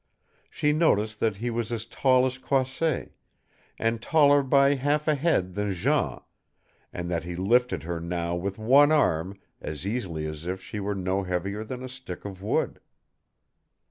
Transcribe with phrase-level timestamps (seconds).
[0.49, 3.11] She noticed that he was as tall as Croisset,
[3.77, 6.21] and taller by half a head than Jean,
[6.91, 10.95] and that he lifted her now with one arm as easily as if she were
[10.95, 12.79] no heavier than a stick of wood.